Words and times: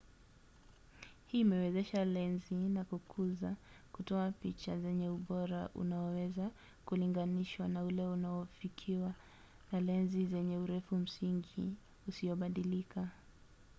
hii 1.27 1.39
imewezesha 1.39 2.05
lenzi 2.05 2.73
za 2.73 2.83
kukuza 2.83 3.55
kutoa 3.93 4.31
picha 4.31 4.79
zenye 4.79 5.09
ubora 5.09 5.69
unaoweza 5.75 6.49
kulinganishwa 6.85 7.67
na 7.67 7.83
ule 7.85 8.07
unaofikiwa 8.07 9.13
na 9.71 9.81
lenzi 9.81 10.25
zenye 10.25 10.57
urefu 10.57 10.95
msingi 10.97 11.73
usiobadilika 12.07 13.09